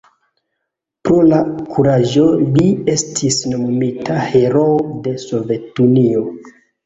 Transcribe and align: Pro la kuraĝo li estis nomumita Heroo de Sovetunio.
Pro 1.07 1.17
la 1.31 1.41
kuraĝo 1.73 2.23
li 2.55 2.65
estis 2.95 3.37
nomumita 3.51 4.17
Heroo 4.31 4.81
de 5.09 5.15
Sovetunio. 5.27 6.25